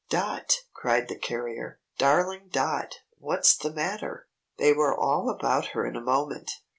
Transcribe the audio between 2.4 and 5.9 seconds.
Dot! What's the matter?" They were all about her